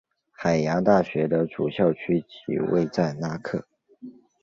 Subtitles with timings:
[0.31, 3.67] 海牙大学的主校区即位在拉克。